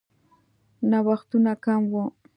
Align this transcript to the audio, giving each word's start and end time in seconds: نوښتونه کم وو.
نوښتونه 0.89 1.53
کم 1.63 1.81
وو. 1.93 2.03